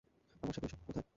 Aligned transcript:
আমার 0.43 0.53
সাথে 0.55 0.67
এসো,- 0.67 0.77
কোথায়? 0.87 1.05